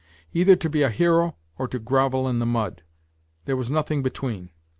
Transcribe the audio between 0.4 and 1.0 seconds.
to be a